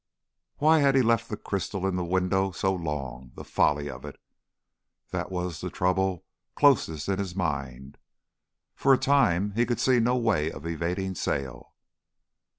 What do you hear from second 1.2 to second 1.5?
the